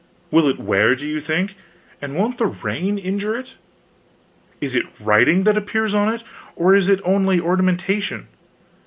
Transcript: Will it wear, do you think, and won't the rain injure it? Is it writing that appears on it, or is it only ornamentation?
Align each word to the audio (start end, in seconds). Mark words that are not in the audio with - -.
Will 0.31 0.47
it 0.47 0.57
wear, 0.57 0.95
do 0.95 1.05
you 1.05 1.19
think, 1.19 1.53
and 2.01 2.15
won't 2.15 2.39
the 2.39 2.47
rain 2.47 2.97
injure 2.97 3.35
it? 3.37 3.53
Is 4.59 4.73
it 4.73 4.87
writing 4.99 5.43
that 5.43 5.57
appears 5.59 5.93
on 5.93 6.11
it, 6.11 6.23
or 6.55 6.73
is 6.75 6.89
it 6.89 6.99
only 7.05 7.39
ornamentation? 7.39 8.27